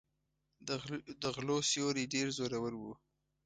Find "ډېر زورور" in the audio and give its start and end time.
2.13-2.73